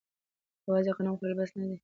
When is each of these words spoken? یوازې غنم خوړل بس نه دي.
یوازې 0.65 0.91
غنم 0.97 1.15
خوړل 1.17 1.33
بس 1.37 1.51
نه 1.59 1.65
دي. 1.69 1.77